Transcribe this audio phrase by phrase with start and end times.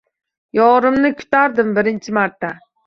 [0.59, 2.55] Yorimni kutardim birinchi marta